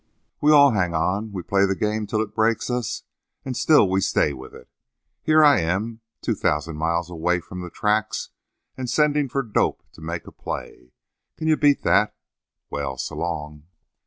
"We 0.41 0.51
all 0.51 0.71
hang 0.71 0.95
on. 0.95 1.31
We 1.31 1.43
play 1.43 1.67
the 1.67 1.75
game 1.75 2.07
till 2.07 2.21
it 2.23 2.33
breaks 2.33 2.71
us 2.71 3.03
and 3.45 3.55
still 3.55 3.87
we 3.87 4.01
stay 4.01 4.33
with 4.33 4.51
it. 4.51 4.67
Here 5.21 5.43
I 5.43 5.59
am, 5.59 6.01
two 6.23 6.33
thousand 6.33 6.77
miles 6.77 7.11
away 7.11 7.39
from 7.39 7.61
the 7.61 7.69
tracks 7.69 8.29
and 8.75 8.89
sending 8.89 9.29
for 9.29 9.43
dope 9.43 9.83
to 9.91 10.01
make 10.01 10.25
a 10.25 10.31
play! 10.31 10.91
Can 11.37 11.47
you 11.47 11.55
beat 11.55 11.83
that? 11.83 12.15
Well, 12.71 12.97
so 12.97 13.15
long." 13.15 13.67